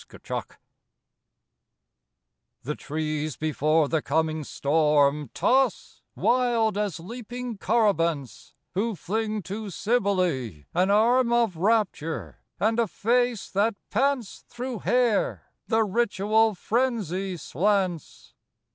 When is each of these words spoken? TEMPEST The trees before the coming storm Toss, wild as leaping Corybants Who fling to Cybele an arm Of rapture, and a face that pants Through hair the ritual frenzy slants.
TEMPEST 0.09 0.57
The 2.63 2.73
trees 2.73 3.37
before 3.37 3.87
the 3.87 4.01
coming 4.01 4.43
storm 4.43 5.29
Toss, 5.35 6.01
wild 6.15 6.75
as 6.75 6.99
leaping 6.99 7.59
Corybants 7.59 8.55
Who 8.73 8.95
fling 8.95 9.43
to 9.43 9.69
Cybele 9.69 10.63
an 10.73 10.89
arm 10.89 11.31
Of 11.31 11.55
rapture, 11.55 12.39
and 12.59 12.79
a 12.79 12.87
face 12.87 13.47
that 13.51 13.75
pants 13.91 14.43
Through 14.49 14.79
hair 14.79 15.51
the 15.67 15.83
ritual 15.83 16.55
frenzy 16.55 17.37
slants. 17.37 18.33